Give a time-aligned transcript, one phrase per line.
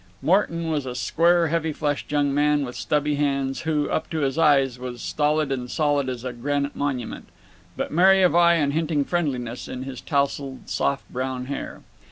[0.23, 4.35] Morton was a square heavy fleshed young man with stubby hands, who, up to his
[4.35, 7.25] eyes, was stolid and solid as a granite monument,
[7.77, 11.81] but merry of eye and hinting friendliness in his tousled soft brown hair.